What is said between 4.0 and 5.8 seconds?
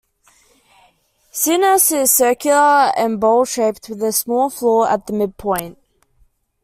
a small floor at the midpoint.